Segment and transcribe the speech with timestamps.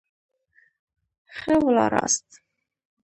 [1.37, 2.27] ښه ولاړاست.